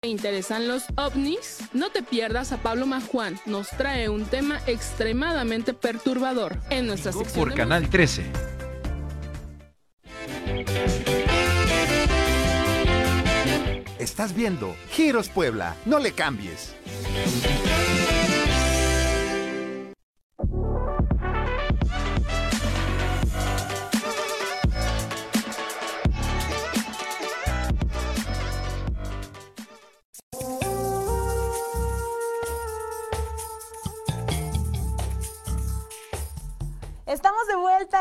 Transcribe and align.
¿Te 0.00 0.06
interesan 0.06 0.68
los 0.68 0.84
ovnis? 0.96 1.58
No 1.72 1.90
te 1.90 2.04
pierdas 2.04 2.52
a 2.52 2.58
Pablo 2.58 2.86
Majuan. 2.86 3.36
Nos 3.46 3.68
trae 3.70 4.08
un 4.08 4.26
tema 4.26 4.60
extremadamente 4.68 5.74
perturbador 5.74 6.60
en 6.70 6.86
nuestra 6.86 7.10
sección. 7.10 7.48
Por 7.48 7.52
Canal 7.56 7.90
13. 7.90 8.22
Estás 13.98 14.36
viendo 14.36 14.76
Giros 14.92 15.30
Puebla. 15.30 15.74
No 15.84 15.98
le 15.98 16.12
cambies. 16.12 16.76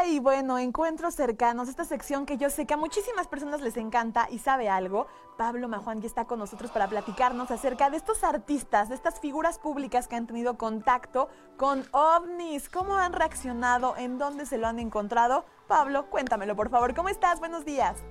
Y 0.05 0.19
bueno, 0.19 0.57
encuentros 0.57 1.15
cercanos, 1.15 1.69
esta 1.69 1.85
sección 1.85 2.25
que 2.25 2.37
yo 2.37 2.49
sé 2.49 2.65
que 2.65 2.73
a 2.73 2.77
muchísimas 2.77 3.27
personas 3.27 3.61
les 3.61 3.77
encanta 3.77 4.27
y 4.29 4.39
sabe 4.39 4.69
algo. 4.69 5.07
Pablo 5.37 5.67
Majuan 5.67 6.01
ya 6.01 6.07
está 6.07 6.25
con 6.25 6.39
nosotros 6.39 6.71
para 6.71 6.87
platicarnos 6.87 7.51
acerca 7.51 7.89
de 7.89 7.97
estos 7.97 8.23
artistas, 8.23 8.89
de 8.89 8.95
estas 8.95 9.19
figuras 9.19 9.59
públicas 9.59 10.07
que 10.07 10.15
han 10.15 10.27
tenido 10.27 10.57
contacto 10.57 11.29
con 11.57 11.85
ovnis. 11.91 12.69
¿Cómo 12.69 12.95
han 12.95 13.13
reaccionado? 13.13 13.95
¿En 13.97 14.17
dónde 14.17 14.45
se 14.45 14.57
lo 14.57 14.67
han 14.67 14.79
encontrado? 14.79 15.45
Pablo, 15.67 16.09
cuéntamelo 16.09 16.55
por 16.55 16.69
favor. 16.69 16.93
¿Cómo 16.95 17.09
estás? 17.09 17.39
Buenos 17.39 17.65
días. 17.65 18.03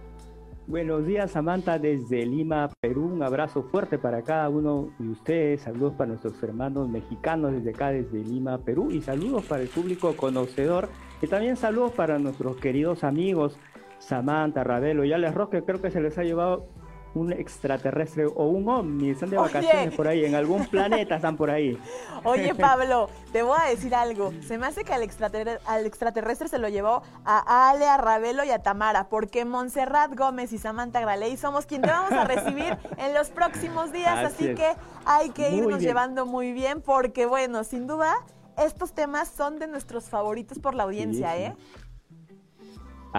Buenos 0.69 1.07
días, 1.07 1.31
Samantha, 1.31 1.79
desde 1.79 2.27
Lima, 2.27 2.69
Perú. 2.81 3.05
Un 3.05 3.23
abrazo 3.23 3.63
fuerte 3.63 3.99
para 3.99 4.23
cada 4.23 4.49
uno 4.49 4.91
de 4.99 5.11
ustedes. 5.11 5.61
Saludos 5.61 5.95
para 5.95 6.09
nuestros 6.09 6.43
hermanos 6.43 6.89
mexicanos 6.89 7.53
desde 7.53 7.71
acá, 7.71 7.91
desde 7.91 8.19
Lima, 8.25 8.59
Perú. 8.59 8.91
Y 8.91 9.01
saludos 9.01 9.45
para 9.45 9.63
el 9.63 9.69
público 9.69 10.17
conocedor. 10.17 10.89
Y 11.23 11.29
también 11.29 11.57
saludos 11.57 11.93
para 11.93 12.19
nuestros 12.19 12.57
queridos 12.57 13.05
amigos 13.05 13.57
Samantha, 14.01 14.65
Ravelo 14.65 15.05
y 15.05 15.13
Alex 15.13 15.37
Roque. 15.37 15.63
Creo 15.63 15.81
que 15.81 15.93
se 15.93 16.01
les 16.01 16.19
ha 16.19 16.25
llevado 16.25 16.67
un 17.17 17.33
extraterrestre 17.33 18.27
o 18.27 18.45
un 18.45 18.69
ovni, 18.69 19.11
están 19.11 19.31
de 19.31 19.39
vacaciones 19.39 19.95
por 19.95 20.07
ahí, 20.07 20.25
en 20.25 20.35
algún 20.35 20.67
planeta 20.67 21.17
están 21.17 21.37
por 21.37 21.51
ahí. 21.51 21.79
Oye, 22.25 22.55
Pablo, 22.59 23.09
te 23.33 23.43
voy 23.43 23.57
a 23.59 23.71
decir 23.71 23.95
algo. 23.95 24.33
Se 24.47 24.59
me 24.59 24.67
hace 24.67 24.85
que 24.85 24.93
al 24.93 25.03
extraterrestre, 25.03 25.67
al 25.67 25.87
extraterrestre 25.87 26.49
se 26.49 26.59
lo 26.59 26.69
llevó 26.69 27.03
a 27.25 27.71
Ale, 27.71 27.87
a 27.87 27.97
Ravelo 27.97 28.45
y 28.45 28.51
a 28.51 28.59
Tamara, 28.59 29.09
porque 29.09 29.45
Montserrat 29.45 30.15
Gómez 30.15 30.53
y 30.53 30.59
Samantha 30.59 31.01
Graley 31.01 31.37
somos 31.37 31.65
quien 31.65 31.83
te 31.83 31.89
vamos 31.89 32.13
a 32.13 32.25
recibir 32.25 32.77
en 32.99 33.15
los 33.15 33.31
próximos 33.31 33.93
días, 33.93 34.33
así, 34.33 34.55
que 34.55 34.73
hay 35.07 35.31
que 35.31 35.51
irnos 35.51 35.81
llevando 35.81 36.27
muy 36.27 36.53
bien, 36.53 36.83
porque 36.83 37.25
bueno, 37.25 37.65
sin 37.65 37.87
duda, 37.87 38.15
estos 38.59 38.93
temas 38.93 39.29
son 39.29 39.59
de 39.59 39.67
nuestros 39.67 40.05
favoritos 40.05 40.59
por 40.59 40.75
la 40.75 40.85
audiencia, 40.85 41.37
¿eh? 41.37 41.55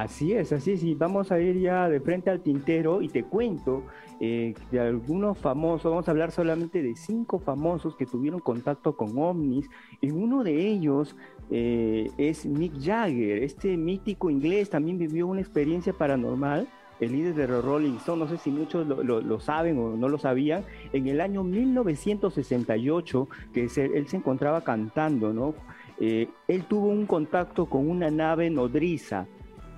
Así 0.03 0.33
es, 0.33 0.53
así 0.53 0.73
es. 0.73 0.83
Y 0.83 0.93
vamos 0.93 1.31
a 1.31 1.39
ir 1.39 1.59
ya 1.59 1.89
de 1.89 1.99
frente 1.99 2.29
al 2.29 2.41
tintero 2.41 3.01
y 3.01 3.09
te 3.09 3.23
cuento 3.23 3.81
eh, 4.19 4.53
de 4.69 4.79
algunos 4.79 5.39
famosos. 5.39 5.89
Vamos 5.89 6.07
a 6.07 6.11
hablar 6.11 6.29
solamente 6.29 6.83
de 6.83 6.95
cinco 6.95 7.39
famosos 7.39 7.95
que 7.95 8.05
tuvieron 8.05 8.39
contacto 8.39 8.95
con 8.95 9.17
ovnis. 9.17 9.67
Y 9.99 10.11
uno 10.11 10.43
de 10.43 10.67
ellos 10.67 11.15
eh, 11.49 12.11
es 12.19 12.45
Mick 12.45 12.79
Jagger. 12.79 13.41
Este 13.41 13.75
mítico 13.75 14.29
inglés 14.29 14.69
también 14.69 14.99
vivió 14.99 15.25
una 15.25 15.41
experiencia 15.41 15.93
paranormal. 15.93 16.67
El 16.99 17.13
líder 17.13 17.33
de 17.33 17.47
los 17.47 17.65
Rolling 17.65 17.95
Stones, 17.95 18.29
no 18.29 18.37
sé 18.37 18.37
si 18.43 18.51
muchos 18.51 18.85
lo, 18.85 19.39
saben 19.39 19.79
o 19.79 19.97
no 19.97 20.09
lo 20.09 20.19
sabían, 20.19 20.63
en 20.93 21.07
el 21.07 21.21
año 21.21 21.43
1968, 21.43 23.29
que 23.53 23.61
él 23.63 24.07
se 24.07 24.17
encontraba 24.17 24.61
cantando, 24.63 25.31
¿no? 25.31 25.53
Eh, 25.99 26.27
él 26.47 26.63
tuvo 26.65 26.87
un 26.87 27.05
contacto 27.07 27.65
con 27.65 27.89
una 27.89 28.09
nave 28.11 28.49
nodriza 28.49 29.27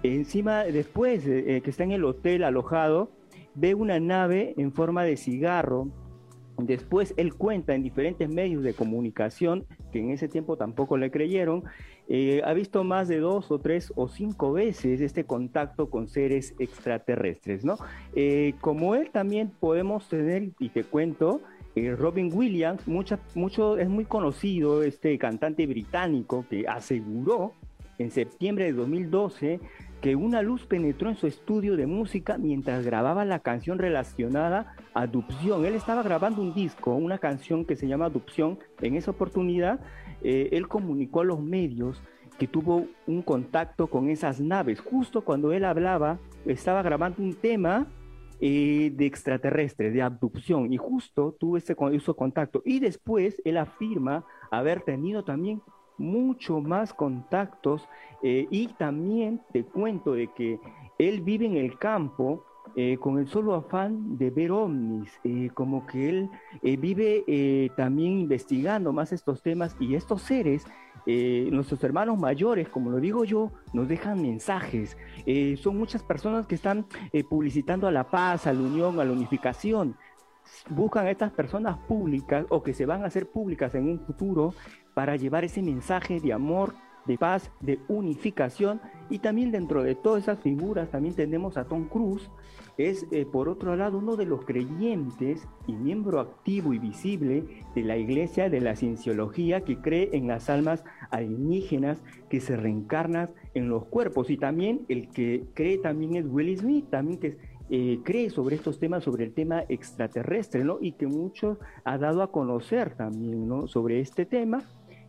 Encima, 0.03 0.63
después 0.63 1.25
eh, 1.27 1.61
que 1.61 1.69
está 1.69 1.83
en 1.83 1.91
el 1.91 2.05
hotel 2.05 2.43
alojado, 2.43 3.11
ve 3.55 3.73
una 3.73 3.99
nave 3.99 4.53
en 4.57 4.71
forma 4.71 5.03
de 5.03 5.17
cigarro. 5.17 5.89
Después 6.57 7.13
él 7.17 7.35
cuenta 7.35 7.73
en 7.75 7.83
diferentes 7.83 8.29
medios 8.29 8.63
de 8.63 8.73
comunicación, 8.73 9.65
que 9.91 9.99
en 9.99 10.11
ese 10.11 10.27
tiempo 10.27 10.57
tampoco 10.57 10.97
le 10.97 11.11
creyeron, 11.11 11.63
eh, 12.07 12.41
ha 12.43 12.53
visto 12.53 12.83
más 12.83 13.07
de 13.07 13.19
dos 13.19 13.51
o 13.51 13.59
tres 13.59 13.93
o 13.95 14.07
cinco 14.07 14.53
veces 14.53 14.99
este 15.01 15.25
contacto 15.25 15.89
con 15.89 16.07
seres 16.07 16.55
extraterrestres, 16.59 17.63
¿no? 17.63 17.77
Eh, 18.13 18.55
como 18.61 18.95
él 18.95 19.09
también 19.11 19.51
podemos 19.59 20.09
tener, 20.09 20.51
y 20.59 20.69
te 20.69 20.83
cuento, 20.83 21.41
Robin 21.97 22.29
Williams, 22.33 22.85
mucho, 22.87 23.77
es 23.77 23.87
muy 23.87 24.03
conocido, 24.03 24.83
este 24.83 25.17
cantante 25.17 25.65
británico 25.65 26.45
que 26.49 26.67
aseguró 26.67 27.53
en 27.99 28.11
septiembre 28.11 28.65
de 28.65 28.73
2012 28.73 29.59
que 30.01 30.15
una 30.15 30.41
luz 30.41 30.65
penetró 30.65 31.09
en 31.09 31.17
su 31.17 31.27
estudio 31.27 31.75
de 31.75 31.85
música 31.85 32.37
mientras 32.37 32.85
grababa 32.85 33.25
la 33.25 33.39
canción 33.39 33.77
relacionada 33.77 34.75
a 34.93 35.01
Adopción. 35.01 35.65
Él 35.65 35.75
estaba 35.75 36.03
grabando 36.03 36.41
un 36.41 36.53
disco, 36.53 36.95
una 36.95 37.17
canción 37.17 37.65
que 37.65 37.75
se 37.75 37.87
llama 37.87 38.05
Adopción. 38.05 38.59
En 38.81 38.95
esa 38.95 39.11
oportunidad, 39.11 39.81
eh, 40.23 40.49
él 40.53 40.67
comunicó 40.67 41.21
a 41.21 41.25
los 41.25 41.41
medios 41.41 42.01
que 42.37 42.47
tuvo 42.47 42.87
un 43.05 43.21
contacto 43.21 43.87
con 43.87 44.09
esas 44.09 44.39
naves. 44.39 44.79
Justo 44.79 45.25
cuando 45.25 45.51
él 45.51 45.65
hablaba, 45.65 46.19
estaba 46.45 46.81
grabando 46.81 47.21
un 47.21 47.33
tema 47.33 47.87
eh, 48.39 48.93
de 48.95 49.05
extraterrestre, 49.05 49.91
de 49.91 50.01
abducción, 50.01 50.71
y 50.71 50.77
justo 50.77 51.35
tuvo 51.37 51.57
ese 51.57 51.75
contacto. 51.75 52.61
Y 52.63 52.79
después 52.79 53.41
él 53.43 53.57
afirma 53.57 54.23
haber 54.49 54.81
tenido 54.81 55.25
también 55.25 55.61
mucho 55.99 56.61
más 56.61 56.93
contactos 56.93 57.87
eh, 58.23 58.47
y 58.49 58.67
también 58.69 59.41
te 59.51 59.63
cuento 59.63 60.13
de 60.13 60.27
que 60.33 60.59
él 60.97 61.21
vive 61.21 61.45
en 61.45 61.57
el 61.57 61.77
campo 61.77 62.43
eh, 62.75 62.97
con 62.97 63.17
el 63.19 63.27
solo 63.27 63.55
afán 63.55 64.17
de 64.17 64.29
ver 64.29 64.51
ovnis, 64.51 65.11
eh, 65.23 65.49
como 65.53 65.85
que 65.85 66.09
él 66.09 66.29
vive 66.61 67.71
también 67.75 68.19
investigando 68.19 68.93
más 68.93 69.11
estos 69.11 69.41
temas 69.41 69.75
y 69.79 69.95
estos 69.95 70.21
seres, 70.21 70.65
nuestros 71.05 71.83
hermanos 71.83 72.19
mayores, 72.19 72.69
como 72.69 72.91
lo 72.91 72.97
digo 72.97 73.23
yo, 73.23 73.51
nos 73.73 73.87
dejan 73.87 74.21
mensajes. 74.21 74.95
son 75.57 75.77
muchas 75.77 76.03
personas 76.03 76.45
que 76.45 76.53
están 76.53 76.85
publicitando 77.27 77.87
a 77.87 77.91
la 77.91 78.03
paz, 78.11 78.45
a 78.45 78.53
la 78.53 78.59
unión, 78.59 78.99
a 78.99 79.05
la 79.05 79.13
unificación 79.13 79.95
buscan 80.69 81.07
a 81.07 81.11
estas 81.11 81.31
personas 81.31 81.77
públicas 81.77 82.45
o 82.49 82.61
que 82.61 82.73
se 82.73 82.85
van 82.85 83.03
a 83.03 83.07
hacer 83.07 83.29
públicas 83.29 83.73
en 83.75 83.89
un 83.89 83.99
futuro 83.99 84.53
para 84.99 85.15
llevar 85.15 85.45
ese 85.45 85.61
mensaje 85.61 86.19
de 86.19 86.33
amor, 86.33 86.73
de 87.05 87.17
paz, 87.17 87.53
de 87.61 87.79
unificación. 87.87 88.81
Y 89.09 89.19
también 89.19 89.49
dentro 89.49 89.81
de 89.81 89.95
todas 89.95 90.23
esas 90.23 90.41
figuras 90.41 90.91
también 90.91 91.15
tenemos 91.15 91.55
a 91.55 91.63
Tom 91.63 91.87
Cruise, 91.87 92.29
es 92.77 93.07
eh, 93.11 93.25
por 93.25 93.47
otro 93.47 93.77
lado 93.77 93.99
uno 93.99 94.17
de 94.17 94.25
los 94.25 94.43
creyentes 94.43 95.47
y 95.67 95.71
miembro 95.71 96.19
activo 96.19 96.73
y 96.73 96.79
visible 96.79 97.63
de 97.75 97.83
la 97.83 97.95
iglesia 97.95 98.49
de 98.49 98.59
la 98.59 98.75
cienciología 98.75 99.61
que 99.61 99.77
cree 99.77 100.09
en 100.11 100.27
las 100.27 100.49
almas 100.49 100.83
alienígenas 101.11 102.03
que 102.29 102.41
se 102.41 102.57
reencarnan 102.57 103.29
en 103.53 103.69
los 103.69 103.85
cuerpos. 103.85 104.29
Y 104.29 104.35
también 104.35 104.81
el 104.89 105.07
que 105.07 105.45
cree 105.53 105.77
también 105.77 106.17
es 106.17 106.25
Will 106.25 106.57
Smith, 106.57 106.89
también 106.89 107.19
que 107.21 107.37
eh, 107.71 107.99
cree 108.03 108.31
sobre 108.31 108.55
estos 108.55 108.79
temas, 108.79 109.03
sobre 109.03 109.23
el 109.23 109.33
tema 109.33 109.63
extraterrestre, 109.69 110.63
¿no? 110.65 110.79
Y 110.81 110.93
que 110.93 111.05
mucho 111.05 111.57
ha 111.83 111.97
dado 111.99 112.23
a 112.23 112.31
conocer 112.31 112.95
también, 112.95 113.47
¿no? 113.47 113.67
Sobre 113.67 113.99
este 114.01 114.25
tema. 114.25 114.63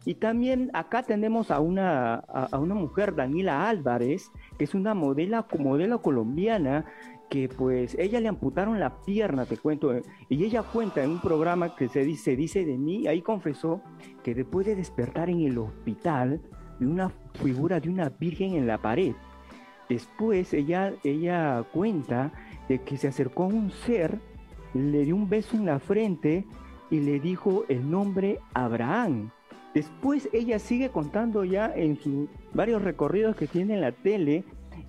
Y 0.04 0.14
también 0.14 0.70
acá 0.72 1.02
tenemos 1.02 1.50
a 1.50 1.60
una, 1.60 2.14
a, 2.14 2.58
una 2.58 2.74
mujer, 2.74 3.14
Daniela 3.14 3.68
Álvarez, 3.68 4.30
que 4.56 4.64
es 4.64 4.74
una 4.74 4.94
modelo, 4.94 5.44
modelo 5.58 6.00
colombiana, 6.00 6.86
que 7.28 7.48
pues 7.48 7.94
ella 7.98 8.18
le 8.20 8.28
amputaron 8.28 8.80
la 8.80 9.02
pierna, 9.02 9.44
te 9.44 9.56
cuento, 9.56 9.92
y 10.28 10.44
ella 10.44 10.62
cuenta 10.62 11.04
en 11.04 11.10
un 11.10 11.20
programa 11.20 11.76
que 11.76 11.88
se 11.88 12.04
dice, 12.04 12.34
dice 12.34 12.64
de 12.64 12.76
mí, 12.76 13.06
ahí 13.06 13.22
confesó 13.22 13.82
que 14.24 14.34
después 14.34 14.66
de 14.66 14.74
despertar 14.74 15.30
en 15.30 15.40
el 15.42 15.58
hospital 15.58 16.40
de 16.80 16.86
una 16.86 17.12
figura 17.34 17.78
de 17.78 17.90
una 17.90 18.08
virgen 18.08 18.54
en 18.54 18.66
la 18.66 18.78
pared, 18.78 19.14
después 19.88 20.52
ella, 20.54 20.92
ella 21.04 21.62
cuenta 21.72 22.32
de 22.68 22.80
que 22.80 22.96
se 22.96 23.08
acercó 23.08 23.44
a 23.44 23.48
un 23.48 23.70
ser, 23.70 24.18
le 24.74 25.04
dio 25.04 25.14
un 25.14 25.28
beso 25.28 25.56
en 25.56 25.66
la 25.66 25.78
frente 25.78 26.46
y 26.90 27.00
le 27.00 27.20
dijo 27.20 27.64
el 27.68 27.88
nombre 27.88 28.40
Abraham. 28.54 29.30
Después 29.74 30.28
ella 30.32 30.58
sigue 30.58 30.90
contando 30.90 31.44
ya 31.44 31.72
en 31.74 31.96
sus 31.96 32.28
varios 32.52 32.82
recorridos 32.82 33.36
que 33.36 33.46
tiene 33.46 33.74
en 33.74 33.80
la 33.82 33.92
tele. 33.92 34.44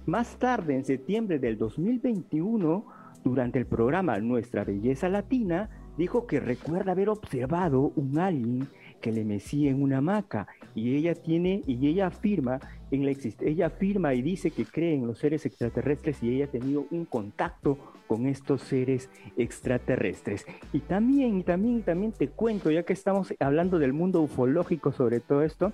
Más 0.05 0.37
tarde, 0.37 0.75
en 0.75 0.85
septiembre 0.85 1.37
del 1.37 1.57
2021, 1.57 2.85
durante 3.23 3.59
el 3.59 3.67
programa 3.67 4.17
Nuestra 4.19 4.63
Belleza 4.63 5.07
Latina, 5.07 5.69
dijo 5.97 6.25
que 6.25 6.39
recuerda 6.39 6.93
haber 6.93 7.09
observado 7.09 7.91
un 7.95 8.17
alien 8.17 8.67
que 9.01 9.11
le 9.11 9.25
mecía 9.25 9.69
en 9.69 9.81
una 9.81 9.97
hamaca 9.97 10.47
y 10.75 10.95
ella 10.95 11.15
tiene 11.15 11.63
y 11.67 11.87
ella 11.87 12.07
afirma 12.07 12.59
en 12.91 13.05
la 13.05 13.11
ella 13.41 13.67
afirma 13.67 14.13
y 14.13 14.21
dice 14.21 14.51
que 14.51 14.65
cree 14.65 14.95
en 14.95 15.07
los 15.07 15.19
seres 15.19 15.45
extraterrestres 15.45 16.21
y 16.21 16.29
ella 16.29 16.45
ha 16.45 16.49
tenido 16.49 16.85
un 16.91 17.05
contacto 17.05 17.77
con 18.07 18.27
estos 18.27 18.61
seres 18.61 19.09
extraterrestres. 19.37 20.45
Y 20.73 20.79
también, 20.79 21.37
y 21.37 21.43
también, 21.43 21.77
y 21.77 21.81
también 21.81 22.11
te 22.11 22.27
cuento, 22.27 22.69
ya 22.69 22.83
que 22.83 22.93
estamos 22.93 23.33
hablando 23.39 23.79
del 23.79 23.93
mundo 23.93 24.21
ufológico 24.21 24.91
sobre 24.91 25.21
todo 25.21 25.43
esto, 25.43 25.71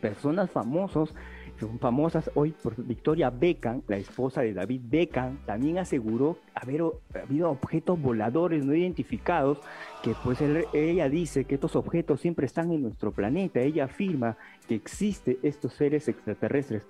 personas 0.00 0.50
famosos 0.50 1.14
son 1.58 1.78
famosas 1.78 2.30
hoy 2.34 2.52
por 2.52 2.74
Victoria 2.84 3.30
Beckham, 3.30 3.82
la 3.88 3.96
esposa 3.96 4.42
de 4.42 4.54
David 4.54 4.82
Beckham, 4.84 5.38
también 5.44 5.78
aseguró 5.78 6.38
haber 6.54 6.82
habido 7.14 7.50
objetos 7.50 8.00
voladores 8.00 8.64
no 8.64 8.74
identificados, 8.74 9.58
que 10.02 10.14
pues 10.22 10.40
ella 10.40 11.08
dice 11.08 11.44
que 11.44 11.56
estos 11.56 11.76
objetos 11.76 12.20
siempre 12.20 12.46
están 12.46 12.72
en 12.72 12.82
nuestro 12.82 13.12
planeta, 13.12 13.60
ella 13.60 13.84
afirma 13.84 14.36
que 14.66 14.74
existen 14.74 15.38
estos 15.42 15.74
seres 15.74 16.08
extraterrestres. 16.08 16.82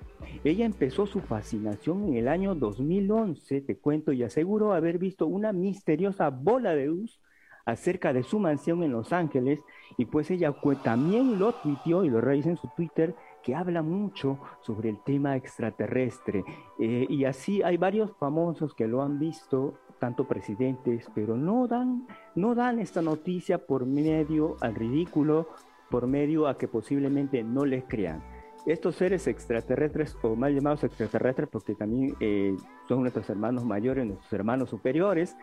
Ella 0.45 0.67
empezó 0.67 1.07
su 1.07 1.21
fascinación 1.21 2.09
en 2.09 2.17
el 2.17 2.29
año 2.29 2.55
2011, 2.55 3.61
te 3.63 3.77
cuento, 3.77 4.13
y 4.13 4.23
aseguró 4.23 4.73
haber 4.73 4.99
visto 4.99 5.27
una 5.27 5.53
misteriosa 5.53 6.31
bola 6.31 6.75
de 6.75 6.87
luz 6.87 7.21
acerca 7.69 8.15
de 8.15 8.23
su 8.23 8.39
mansión 8.39 8.83
en 8.83 8.93
Los 8.93 9.13
Ángeles. 9.13 9.61
Y 9.99 10.07
pues 10.07 10.31
ella 10.31 10.55
también 10.83 11.39
lo 11.39 11.53
tuiteó 11.53 12.05
y 12.05 12.09
lo 12.09 12.21
realizó 12.21 12.49
en 12.49 12.57
su 12.57 12.69
Twitter 12.75 13.15
que 13.43 13.55
habla 13.55 13.83
mucho 13.83 14.39
sobre 14.61 14.91
el 14.91 14.99
tema 15.03 15.37
extraterrestre. 15.37 16.45
Eh, 16.79 17.07
y 17.09 17.25
así 17.25 17.63
hay 17.63 17.77
varios 17.77 18.13
famosos 18.19 18.75
que 18.75 18.87
lo 18.87 19.03
han 19.03 19.19
visto, 19.19 19.75
tanto 19.99 20.27
presidentes, 20.27 21.11
pero 21.15 21.37
no 21.37 21.67
dan, 21.67 22.07
no 22.35 22.55
dan 22.55 22.79
esta 22.79 23.03
noticia 23.03 23.59
por 23.67 23.87
medio 23.87 24.57
al 24.61 24.75
ridículo, 24.75 25.49
por 25.91 26.07
medio 26.07 26.47
a 26.47 26.57
que 26.59 26.69
posiblemente 26.69 27.43
no 27.43 27.65
les 27.65 27.85
crean. 27.85 28.23
Estos 28.67 28.97
seres 28.97 29.27
extraterrestres, 29.27 30.17
o 30.23 30.37
mal 30.37 30.55
llamados 30.55 30.85
extraterrestres, 30.85 31.49
porque 31.49 31.75
también 31.75 32.15
eh, 32.21 32.55
son 32.87 33.01
nuestros 33.01 33.31
hermanos 33.31 33.65
mayores, 33.65 34.05
nuestros 34.05 34.33
hermanos 34.33 34.69
superiores, 34.69 35.37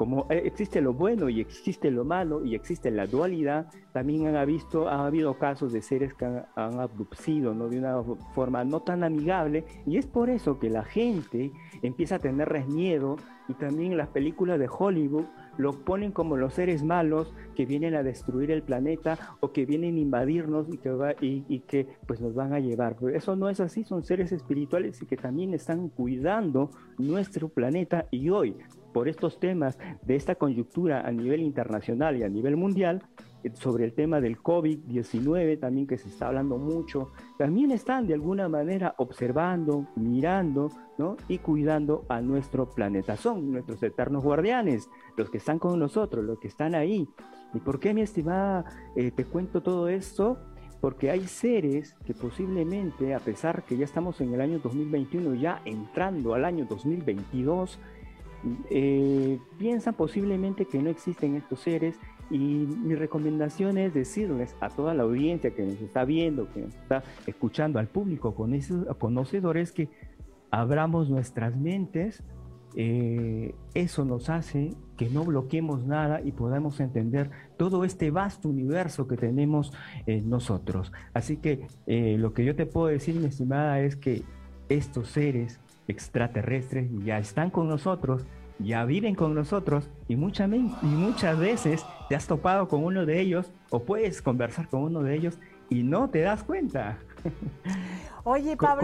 como 0.00 0.26
eh, 0.30 0.44
existe 0.46 0.80
lo 0.80 0.94
bueno 0.94 1.28
y 1.28 1.42
existe 1.42 1.90
lo 1.90 2.06
malo 2.06 2.42
y 2.42 2.54
existe 2.54 2.90
la 2.90 3.06
dualidad, 3.06 3.66
también 3.92 4.34
han 4.34 4.46
visto, 4.46 4.88
ha 4.88 5.04
habido 5.04 5.34
casos 5.34 5.74
de 5.74 5.82
seres 5.82 6.14
que 6.14 6.24
han, 6.24 6.46
han 6.56 6.80
abducido 6.80 7.52
¿no? 7.52 7.68
de 7.68 7.80
una 7.80 8.02
forma 8.34 8.64
no 8.64 8.80
tan 8.80 9.04
amigable 9.04 9.66
y 9.84 9.98
es 9.98 10.06
por 10.06 10.30
eso 10.30 10.58
que 10.58 10.70
la 10.70 10.84
gente 10.84 11.52
empieza 11.82 12.14
a 12.14 12.18
tenerles 12.18 12.66
miedo 12.66 13.16
y 13.46 13.52
también 13.52 13.98
las 13.98 14.08
películas 14.08 14.58
de 14.58 14.70
Hollywood 14.70 15.26
lo 15.58 15.84
ponen 15.84 16.12
como 16.12 16.38
los 16.38 16.54
seres 16.54 16.82
malos 16.82 17.34
que 17.54 17.66
vienen 17.66 17.94
a 17.94 18.02
destruir 18.02 18.50
el 18.50 18.62
planeta 18.62 19.36
o 19.40 19.52
que 19.52 19.66
vienen 19.66 19.96
a 19.96 19.98
invadirnos 19.98 20.66
y 20.72 20.78
que, 20.78 20.90
va, 20.90 21.12
y, 21.20 21.60
que 21.66 21.86
pues 22.06 22.22
nos 22.22 22.34
van 22.34 22.54
a 22.54 22.60
llevar. 22.60 22.96
Pero 22.98 23.14
eso 23.14 23.36
no 23.36 23.50
es 23.50 23.60
así, 23.60 23.84
son 23.84 24.02
seres 24.04 24.32
espirituales 24.32 25.02
y 25.02 25.06
que 25.06 25.18
también 25.18 25.52
están 25.52 25.88
cuidando 25.90 26.70
nuestro 26.96 27.50
planeta 27.50 28.06
y 28.10 28.30
hoy 28.30 28.56
por 28.92 29.08
estos 29.08 29.38
temas 29.38 29.78
de 30.02 30.16
esta 30.16 30.34
coyuntura 30.34 31.06
a 31.06 31.10
nivel 31.10 31.40
internacional 31.40 32.16
y 32.16 32.22
a 32.22 32.28
nivel 32.28 32.56
mundial, 32.56 33.02
eh, 33.42 33.50
sobre 33.54 33.84
el 33.84 33.94
tema 33.94 34.20
del 34.20 34.38
COVID-19 34.38 35.58
también 35.58 35.86
que 35.86 35.98
se 35.98 36.08
está 36.08 36.28
hablando 36.28 36.58
mucho, 36.58 37.12
también 37.38 37.70
están 37.70 38.06
de 38.06 38.14
alguna 38.14 38.48
manera 38.48 38.94
observando, 38.98 39.86
mirando, 39.96 40.70
¿no? 40.98 41.16
Y 41.28 41.38
cuidando 41.38 42.04
a 42.08 42.20
nuestro 42.20 42.68
planeta. 42.68 43.16
Son 43.16 43.50
nuestros 43.50 43.82
eternos 43.82 44.22
guardianes, 44.22 44.88
los 45.16 45.30
que 45.30 45.38
están 45.38 45.58
con 45.58 45.78
nosotros, 45.78 46.24
los 46.24 46.38
que 46.38 46.48
están 46.48 46.74
ahí. 46.74 47.08
¿Y 47.54 47.60
por 47.60 47.80
qué, 47.80 47.94
mi 47.94 48.02
estimada, 48.02 48.64
eh, 48.94 49.10
te 49.10 49.24
cuento 49.24 49.62
todo 49.62 49.88
esto? 49.88 50.38
Porque 50.80 51.10
hay 51.10 51.26
seres 51.26 51.94
que 52.04 52.14
posiblemente, 52.14 53.14
a 53.14 53.18
pesar 53.18 53.64
que 53.64 53.76
ya 53.76 53.84
estamos 53.84 54.20
en 54.20 54.32
el 54.32 54.40
año 54.40 54.58
2021, 54.60 55.34
ya 55.34 55.60
entrando 55.64 56.34
al 56.34 56.44
año 56.44 56.66
2022, 56.66 57.78
eh, 58.70 59.38
piensan 59.58 59.94
posiblemente 59.94 60.64
que 60.64 60.80
no 60.82 60.90
existen 60.90 61.36
estos 61.36 61.60
seres 61.60 61.98
y 62.30 62.38
mi 62.38 62.94
recomendación 62.94 63.76
es 63.76 63.92
decirles 63.92 64.56
a 64.60 64.68
toda 64.68 64.94
la 64.94 65.02
audiencia 65.02 65.50
que 65.50 65.64
nos 65.64 65.80
está 65.80 66.04
viendo, 66.04 66.50
que 66.52 66.60
nos 66.60 66.74
está 66.74 67.02
escuchando, 67.26 67.78
al 67.78 67.88
público 67.88 68.34
con 68.34 68.54
esos 68.54 68.86
conocedores 68.96 69.72
que 69.72 69.88
abramos 70.50 71.10
nuestras 71.10 71.56
mentes. 71.56 72.22
Eh, 72.76 73.56
eso 73.74 74.04
nos 74.04 74.30
hace 74.30 74.70
que 74.96 75.10
no 75.10 75.24
bloqueemos 75.24 75.84
nada 75.86 76.20
y 76.22 76.30
podamos 76.30 76.78
entender 76.78 77.30
todo 77.56 77.84
este 77.84 78.12
vasto 78.12 78.48
universo 78.48 79.08
que 79.08 79.16
tenemos 79.16 79.72
en 80.06 80.30
nosotros. 80.30 80.92
Así 81.12 81.38
que 81.38 81.66
eh, 81.88 82.16
lo 82.16 82.32
que 82.32 82.44
yo 82.44 82.54
te 82.54 82.66
puedo 82.66 82.86
decir, 82.86 83.16
mi 83.16 83.26
estimada, 83.26 83.80
es 83.80 83.96
que 83.96 84.22
estos 84.68 85.08
seres 85.08 85.58
extraterrestres 85.90 86.88
ya 87.04 87.18
están 87.18 87.50
con 87.50 87.68
nosotros, 87.68 88.26
ya 88.58 88.84
viven 88.84 89.14
con 89.14 89.34
nosotros 89.34 89.88
y, 90.08 90.16
mucha, 90.16 90.46
y 90.46 90.86
muchas 90.86 91.38
veces 91.38 91.84
te 92.08 92.16
has 92.16 92.26
topado 92.26 92.68
con 92.68 92.84
uno 92.84 93.06
de 93.06 93.20
ellos 93.20 93.52
o 93.70 93.82
puedes 93.82 94.22
conversar 94.22 94.68
con 94.68 94.82
uno 94.82 95.02
de 95.02 95.14
ellos 95.14 95.38
y 95.68 95.82
no 95.82 96.10
te 96.10 96.20
das 96.20 96.42
cuenta. 96.42 96.98
Oye, 98.24 98.56
Pablo. 98.56 98.82